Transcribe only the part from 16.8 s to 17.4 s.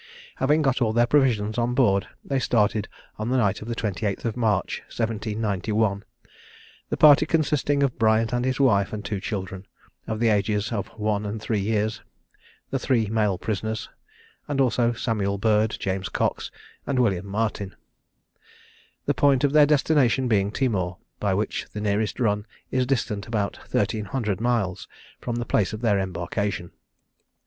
and William